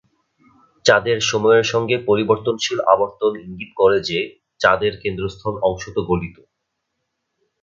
চাঁদের 0.85 1.17
সময়ের 1.21 1.63
সঙ্গে 1.63 1.95
পরিবর্তনশীল 2.05 2.79
আবর্তন 2.93 3.31
ইঙ্গিত 3.39 3.71
করে 3.75 3.97
যে, 4.01 4.19
চাঁদের 4.61 4.93
কেন্দ্রস্থল 5.03 5.55
অংশত 5.61 5.95
গলিত। 6.07 6.37